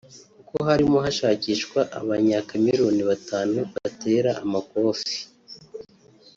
[0.37, 5.17] kuko harimo hashakishwa Abanyakameruni batanu batera amakofi